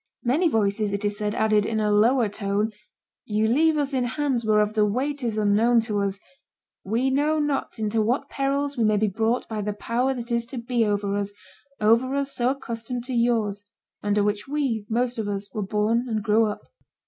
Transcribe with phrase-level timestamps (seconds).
[0.23, 2.71] Many voices, it is said, added in a lower tone,
[3.25, 6.19] "You leave us in hands whereof the weight is unknown to us;
[6.83, 10.47] we know not into what perils we may be brought by the power that is
[10.47, 11.33] to be over us,
[11.79, 13.63] over us so accustomed to yours,
[14.01, 16.63] under which we, most of us, were born and grew up."